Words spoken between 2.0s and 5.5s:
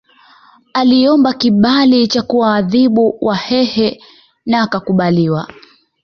cha kuwaadhibu Wahehe na akakubaliwa